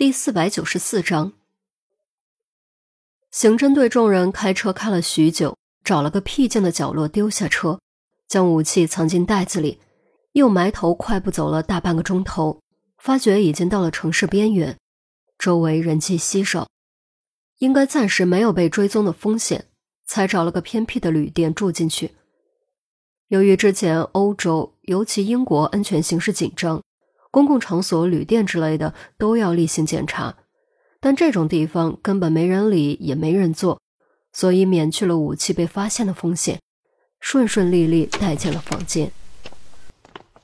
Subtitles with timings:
[0.00, 1.34] 第四百九十四章，
[3.30, 7.78] 刑侦队众人开车开了许久，找了个僻静的角落丢下车，
[8.26, 9.78] 将武器藏进袋子里，
[10.32, 12.62] 又埋头快步走了大半个钟头，
[12.96, 14.78] 发觉已经到了城市边缘，
[15.38, 16.66] 周围人迹稀少，
[17.58, 19.66] 应该暂时没有被追踪的风险，
[20.06, 22.12] 才找了个偏僻的旅店住进去。
[23.28, 26.82] 由于之前欧洲，尤其英国安全形势紧张。
[27.30, 30.36] 公共场所、旅店之类的都要例行检查，
[31.00, 33.80] 但这种地方根本没人理，也没人做，
[34.32, 36.60] 所以免去了武器被发现的风险，
[37.20, 39.12] 顺顺利利带进了房间。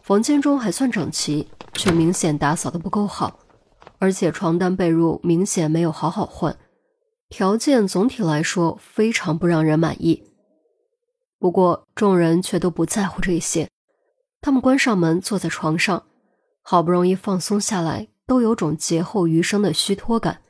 [0.00, 3.40] 房间中还算整齐，却明显打扫的不够好，
[3.98, 6.56] 而且床单被褥明显没有好好换，
[7.28, 10.22] 条件总体来说非常不让人满意。
[11.40, 13.68] 不过众人却都不在乎这些，
[14.40, 16.04] 他们关上门，坐在床上。
[16.68, 20.40] 好不容易放松下来，都有种劫后余生的虚脱感，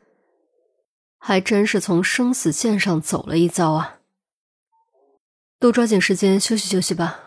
[1.18, 3.98] 还真是从生死线上走了一遭啊！
[5.58, 7.20] 都抓紧时间休息休息吧，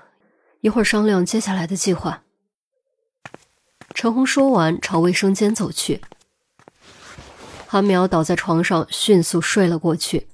[0.62, 2.24] 一会儿商量接下来的计划。
[3.94, 6.02] 陈红说完，朝卫生间走去。
[7.68, 10.28] 韩苗倒在床上，迅速睡了过去。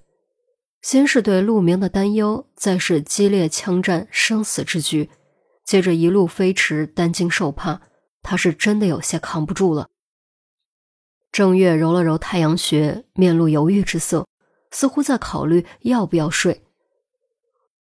[0.81, 5.09] 先是对陆明的担忧，再是激烈枪战、生死之局，
[5.65, 7.81] 接着一路飞驰，担惊受怕。
[8.25, 9.89] 他是真的有些扛不住了。
[11.31, 14.27] 正月揉了揉太阳穴，面露犹豫之色，
[14.71, 16.63] 似乎在考虑要不要睡。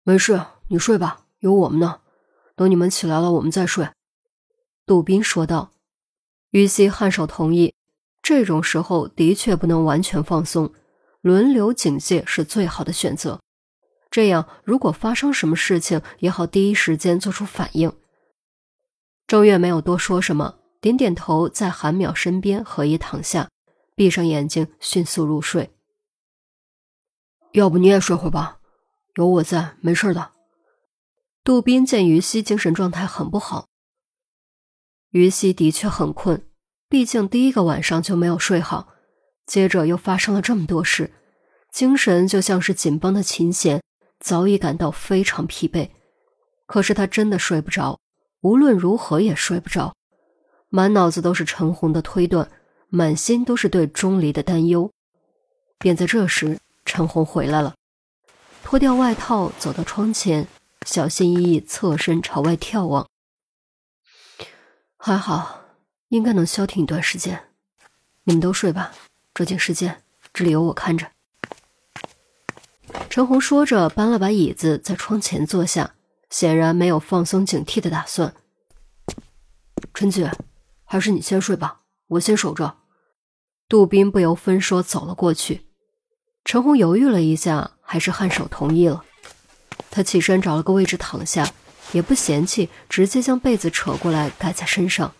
[0.04, 2.02] 没事，你睡吧，有我们呢。
[2.56, 3.88] 等你们起来了，我们再睡。”
[4.86, 5.72] 杜宾说道。
[6.52, 7.74] 于西颔首同意。
[8.22, 10.74] 这种时候的确不能完全放松，
[11.22, 13.42] 轮流警戒是最好的选择。
[14.10, 17.92] 这样，如果发生什么事情，也好第一时间做出反应。
[19.28, 23.50] 周月没有多说什么，点点头，在韩淼身边合衣躺下，
[23.96, 25.72] 闭上眼睛，迅速入睡。
[27.54, 28.60] 要不你也睡会吧，
[29.16, 30.32] 有我在，没事的。
[31.44, 33.68] 杜宾见于西精神状态很不好，
[35.12, 36.46] 于西的确很困，
[36.90, 38.94] 毕竟第一个晚上就没有睡好，
[39.46, 41.12] 接着又发生了这么多事，
[41.72, 43.82] 精神就像是紧绷的琴弦，
[44.20, 45.90] 早已感到非常疲惫。
[46.66, 48.00] 可是他真的睡不着。
[48.44, 49.96] 无论如何也睡不着，
[50.68, 52.52] 满脑子都是陈红的推断，
[52.90, 54.92] 满心都是对钟离的担忧。
[55.78, 57.74] 便在这时，陈红回来了，
[58.62, 60.46] 脱掉外套，走到窗前，
[60.86, 63.08] 小心翼翼侧身朝外眺望。
[64.98, 65.62] 还好，
[66.10, 67.48] 应该能消停一段时间。
[68.26, 68.92] 你们都睡吧，
[69.34, 70.04] 抓紧时间，
[70.34, 71.10] 这里有我看着。
[73.10, 75.96] 陈红说着，搬了把椅子在窗前坐下。
[76.34, 78.34] 显然没有放松警惕的打算。
[79.94, 80.32] 陈姐，
[80.84, 82.80] 还是你先睡吧，我先守着。
[83.70, 85.68] 杜宾不由分说走了过去。
[86.44, 89.06] 陈红犹豫了一下，还是颔首同意了。
[89.92, 91.48] 他起身找了个位置躺下，
[91.92, 95.14] 也不嫌弃，直接将被子扯过来盖在身上。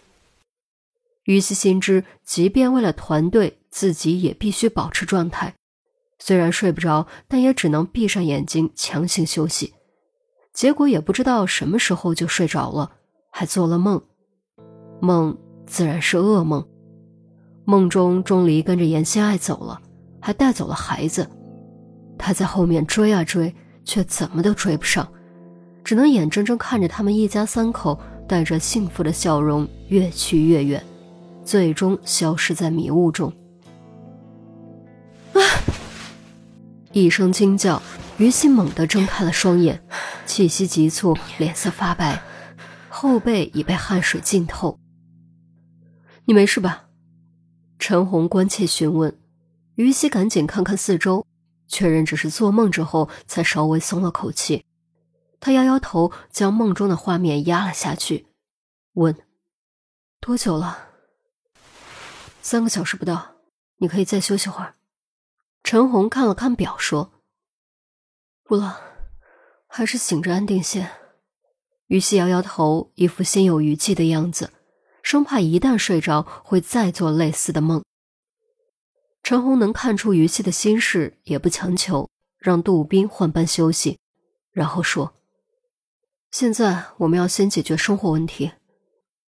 [1.26, 5.54] 于西心知，即便为了团队，自己也必须保持状态。
[6.18, 9.76] 虽然睡不着，但也只能闭上眼睛强行休息。
[10.54, 12.92] 结果也不知道什么时候就睡着了，
[13.32, 14.00] 还做了梦，
[15.02, 16.64] 梦自然是噩梦。
[17.66, 19.82] 梦中钟离跟着严心爱走了，
[20.22, 21.28] 还带走了孩子。
[22.20, 23.54] 他在后面追啊追，
[23.84, 25.08] 却怎么都追不上，
[25.84, 30.84] 只能眼睁睁看着他们一家三口带着幸福的笑容越去越远，
[31.44, 33.34] 最终消失在迷雾中。
[35.34, 35.42] 啊！
[36.92, 37.82] 一声惊叫。
[38.20, 39.82] 于心猛地睁开了双眼，
[40.26, 42.24] 气息急促，脸色发白，
[42.90, 44.80] 后背已被汗水浸透。
[46.26, 46.90] 你没事吧？
[47.78, 49.20] 陈红关切询问。
[49.76, 51.26] 于西赶紧看看四周，
[51.68, 54.66] 确认只是做梦之后，才稍微松了口气。
[55.40, 58.28] 他摇摇头，将梦中的画面压了下去，
[58.94, 59.18] 问
[60.22, 60.90] ：“多久了
[62.42, 63.36] ？”“三个小时不到，
[63.78, 64.76] 你可以再休息会儿。”
[65.64, 67.12] 陈红看了看表，说。
[68.44, 68.80] 不了，
[69.76, 70.88] 还是醒着安定些。
[71.88, 74.52] 于西摇摇头，一副心有余悸的样子，
[75.02, 77.84] 生怕一旦睡着会再做类似的梦。
[79.24, 83.98] 陈红能看出于西的心事，也不强求，让杜宾换班休息，
[84.52, 85.16] 然后说
[86.30, 88.52] ：“现在我们要先解决生活问题。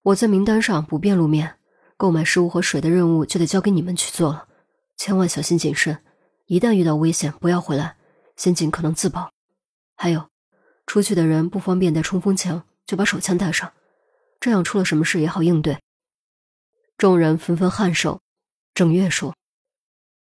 [0.04, 1.56] 我在名单上不便露面，
[1.98, 4.48] 购买食物和水的任务就得交给你们去做了，
[4.96, 6.04] 千万小心谨慎，
[6.46, 7.98] 一旦遇到危险，不要回来。”
[8.38, 9.32] 先尽可能自保，
[9.96, 10.30] 还有，
[10.86, 13.74] 出去的人不方便带冲锋枪，就把手枪带上，
[14.40, 15.80] 这样出了什么事也好应对。
[16.98, 18.22] 众人纷纷颔首，
[18.74, 19.36] 郑月说：“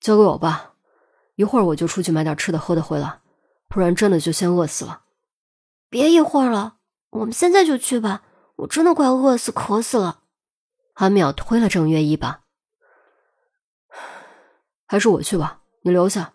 [0.01, 0.75] 交给我吧，
[1.37, 3.21] 一会儿我就出去买点吃的喝的回来，
[3.69, 5.03] 不然真的就先饿死了。”
[5.89, 6.79] 别一会儿了，
[7.11, 8.25] 我们现在就去吧，
[8.57, 10.23] 我真的快饿死、渴死了。
[10.93, 12.43] 韩淼推了郑月一把
[14.87, 16.33] ：“还是我去吧，你留下。”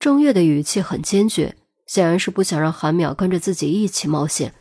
[0.00, 4.52] 郑月的语气很坚决，显然是不想让韩淼跟着自己一起冒险，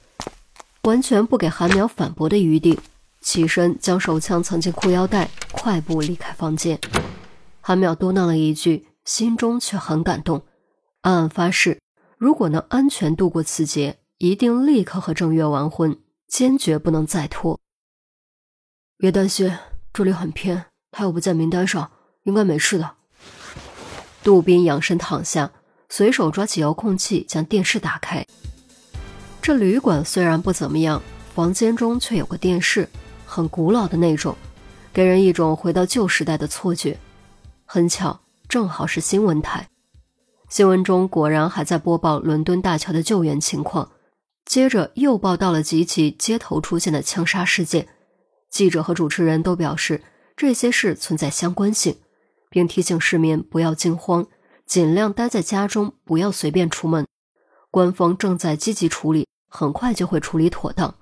[0.83, 2.79] 完全不给韩淼反驳的余地。
[3.21, 6.79] 起身将手枪藏进裤腰带，快步离开房间。
[7.59, 10.43] 韩淼嘟囔了一句，心中却很感动，
[11.01, 11.81] 暗暗发誓：
[12.19, 15.97] 如果能安全度过此劫，一定立刻和郑月完婚，
[16.27, 17.59] 坚决不能再拖。
[18.97, 19.51] 别担心，
[19.91, 21.89] 这里很偏，他又不在名单上，
[22.23, 22.91] 应该没事的。
[24.23, 25.51] 杜宾仰身躺下，
[25.97, 28.27] 随手抓起遥控器将电视打开。
[29.41, 31.01] 这旅馆虽然不怎么样，
[31.33, 32.89] 房间中却有个电视。
[33.25, 34.35] 很古老的那种，
[34.91, 36.99] 给人一种回到旧时代的错觉。
[37.63, 38.19] 很巧，
[38.49, 39.69] 正好是新闻台。
[40.49, 43.89] 新闻中果然还在播报伦敦大桥的救援情况，
[44.43, 47.87] 接着又报道了几起街头出现的枪杀事件。
[48.49, 50.03] 记者和主持人都表示
[50.35, 51.95] 这些事存在相关性，
[52.49, 54.27] 并提醒市民不要惊慌，
[54.65, 57.07] 尽量待在家中，不要随便出门。
[57.69, 60.95] 官方正在积极处理，很快就会处理妥当。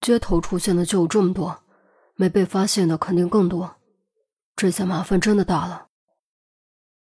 [0.00, 1.62] 街头出现的就有这么多，
[2.14, 3.76] 没被发现的肯定更多，
[4.54, 5.86] 这下麻烦真的大了。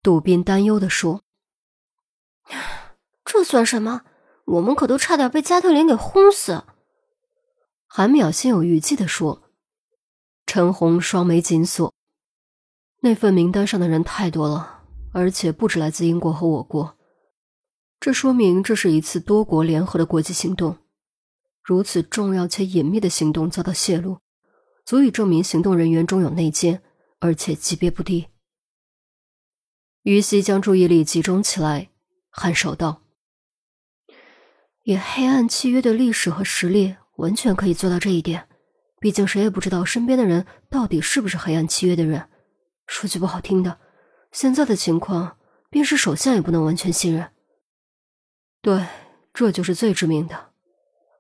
[0.02, 1.22] 杜宾担忧地说
[3.26, 4.02] ：“这算什么？
[4.46, 6.64] 我们可都差点被加特林给轰死。”
[7.86, 9.44] 韩淼心有余悸地说。
[10.48, 11.94] 陈红双眉紧锁，
[13.04, 16.96] 那份名单上的人太多了，而且不止来自英国和我国，
[18.00, 20.78] 这说明这是一次多国联合的国际行动。
[21.64, 24.20] 如此重要且隐秘的行动遭到泄露，
[24.86, 26.84] 足以证明行动人员中有内奸，
[27.20, 28.28] 而且级别不低。
[30.04, 31.90] 于西将注意力集中起来，
[32.32, 33.02] 颔首道
[34.86, 38.48] ：“以黑暗契约的历史和实力，完全可以做到这一点。
[39.00, 42.28] 毕竟谁也不知道身边的人到底是不是黑暗契约的人。
[42.92, 43.80] 说句不好听的，
[44.34, 45.38] 现在的情况，
[45.70, 47.32] 便是首相也不能完全信任。
[48.62, 48.86] 对，
[49.34, 50.50] 这就是最致命的。”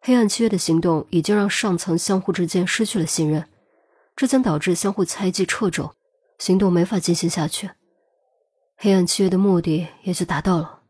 [0.03, 3.47] 黑暗契约的行动已经让上层相互之间失去了信任，
[4.17, 5.95] 这将导致相互猜忌掣肘，
[6.37, 7.71] 行动没法进行下去。
[8.75, 10.81] 黑暗契约的目的也就达到了。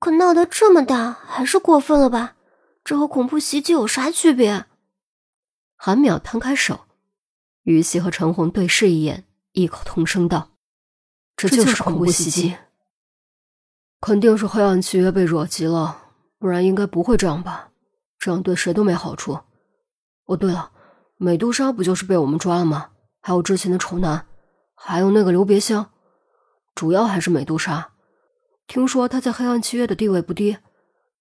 [0.00, 2.34] 可闹得这么大，还是过分了吧？
[2.82, 4.66] 这和恐怖袭击有啥区别？
[5.76, 6.80] 韩淼摊开手，
[7.62, 10.52] 于西和陈红对视一眼，异口同声道
[11.36, 12.56] ：“这就是恐怖袭击，
[14.00, 16.04] 肯定是黑暗契约被惹急了，
[16.38, 17.70] 不然应该不会这样吧？”
[18.18, 19.40] 这样对谁都没好处。
[20.26, 20.70] 哦，对了，
[21.16, 22.90] 美杜莎不就是被我们抓了吗？
[23.20, 24.26] 还有之前的丑男，
[24.74, 25.90] 还有那个刘别香，
[26.74, 27.92] 主要还是美杜莎。
[28.66, 30.56] 听说他在黑暗契约的地位不低，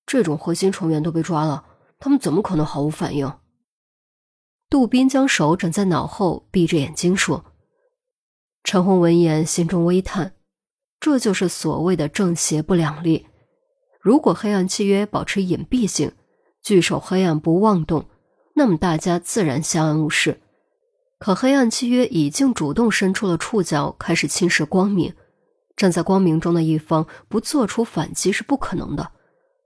[0.05, 1.65] 这种核心成员都被抓了，
[1.99, 3.33] 他们怎么可能毫无反应？
[4.69, 7.50] 杜宾将手枕在脑后，闭着眼睛说。
[8.63, 10.33] 陈红闻言心中微叹，
[10.99, 13.25] 这就是所谓的正邪不两立。
[13.99, 16.11] 如果黑暗契约保持隐蔽性，
[16.61, 18.05] 据守黑暗不妄动，
[18.55, 20.39] 那么大家自然相安无事。
[21.19, 25.13] 可黑暗契约已经主动伸出了触角，开始侵蚀光明。
[25.75, 29.11] 站在光明中的一方不做出反击是不可能的，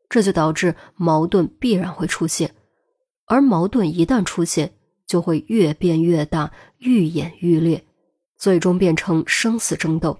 [0.10, 2.56] 这就导致矛盾必然会出现。
[3.28, 4.74] 而矛盾一旦出现，
[5.06, 7.86] 就会越变越大，愈演愈烈，
[8.38, 10.20] 最终变成生死争斗，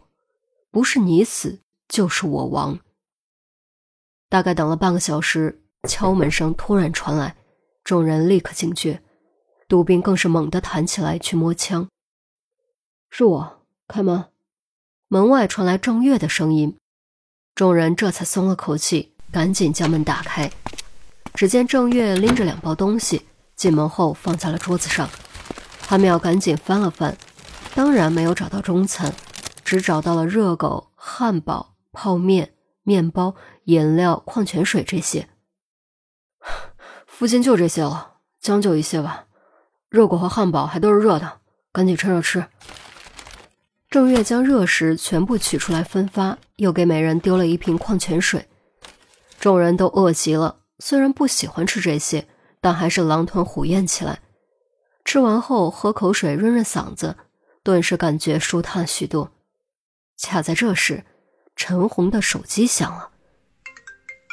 [0.72, 2.80] 不是你死就是我亡。
[4.30, 5.62] 大概等了半个小时。
[5.88, 7.36] 敲门声突然传来，
[7.84, 9.04] 众人立刻警觉，
[9.68, 11.88] 杜宾更是猛地弹起来去摸枪。
[13.12, 14.26] 是我，开门。
[15.10, 16.76] 门外传来郑月的声音，
[17.54, 20.52] 众人这才松了口气，赶紧将门打开。
[21.36, 23.22] 只见郑月拎着两包东西
[23.56, 25.08] 进门后放在了桌子上，
[25.86, 27.16] 韩淼赶紧翻了翻，
[27.76, 29.14] 当然没有找到中餐，
[29.66, 32.54] 只找到了热狗、汉堡、泡面、
[32.84, 35.28] 面包、饮料、矿泉水这些。
[37.06, 39.26] 附近就这些了，将就一些吧。
[39.90, 41.40] 热狗和汉堡还都是热的，
[41.74, 42.46] 赶紧趁热吃。
[43.90, 48.48] 郑月将热食全部取出来分发，又给每人丢了一瓶矿泉水。
[49.38, 52.26] 众人都饿极了，虽然不喜欢吃这些，
[52.62, 54.22] 但还是狼吞虎咽起来。
[55.04, 57.18] 吃完后喝口水润润嗓子，
[57.66, 59.32] 顿时感觉舒坦了许多。
[60.16, 61.04] 恰在这时，
[61.56, 63.10] 陈红的手机响了，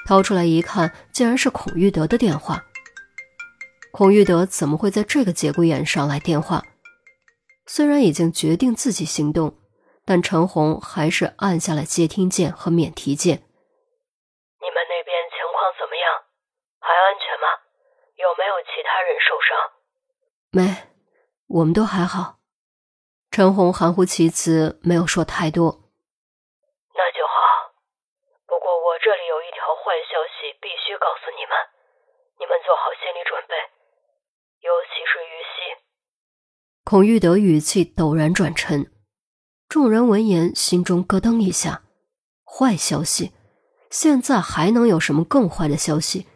[0.07, 2.67] 掏出来一看，竟然是孔玉德的电话。
[3.91, 6.63] 孔玉德怎么会在这个节骨眼上来电话？
[7.65, 9.57] 虽然已经决定自己行动，
[10.05, 13.39] 但陈红还是按下了接听键和免提键。
[14.61, 16.05] 你们那边情况怎么样？
[16.81, 17.49] 还安全吗？
[18.17, 19.57] 有没有其他人受伤？
[20.51, 20.93] 没，
[21.47, 22.42] 我们都还好。
[23.33, 25.89] 陈红含糊其辞，没有说太多。
[26.93, 27.73] 那就好。
[28.45, 31.57] 不过我这里有一条坏消息，必须告诉你们，
[32.39, 33.57] 你们做好心理准备，
[34.61, 35.81] 尤其是于西。
[36.85, 38.93] 孔玉德语气陡然转沉，
[39.67, 41.85] 众人闻言心中咯噔一下。
[42.45, 43.33] 坏消息？
[43.89, 46.27] 现在还能有什么更坏的消息？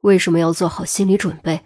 [0.00, 1.60] 为什么要做好心理准备？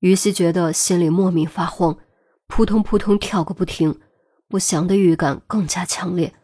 [0.00, 2.00] 于西觉得心里莫名发慌。
[2.48, 4.00] 扑通扑通跳个不停，
[4.48, 6.34] 不祥的预感更加强烈。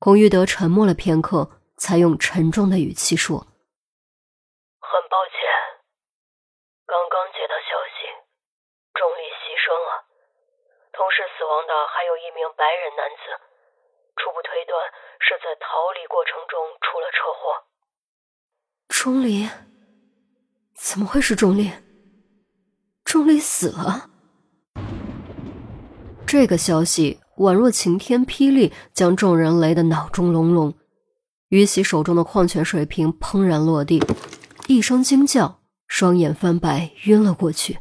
[0.00, 3.38] 孔玉德沉默了片刻，才用沉重的语气说
[4.80, 5.38] ：“很抱歉，
[6.86, 8.08] 刚刚接到消息，
[8.96, 10.02] 钟离牺牲了，
[10.92, 13.22] 同时死亡的还有一名白人男子，
[14.16, 14.74] 初步推断
[15.20, 17.68] 是在逃离过程中出了车祸。”
[18.88, 19.46] 钟离？
[20.74, 21.70] 怎么会是钟离？
[23.04, 24.09] 钟离死了？
[26.32, 30.72] 这个消息宛若晴天霹雳，将众人雷得脑中隆隆。
[31.48, 34.00] 于喜手中的矿泉水瓶砰然落地，
[34.68, 35.58] 一声惊叫，
[35.88, 37.78] 双眼翻白，晕了过去。